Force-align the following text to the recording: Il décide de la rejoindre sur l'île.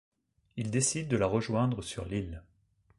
Il 0.57 0.71
décide 0.71 1.09
de 1.09 1.15
la 1.15 1.27
rejoindre 1.27 1.83
sur 1.83 2.05
l'île. 2.05 2.41